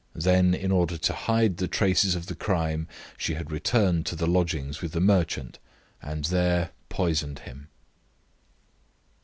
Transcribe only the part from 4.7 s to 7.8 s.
with the merchant and there poisoned him.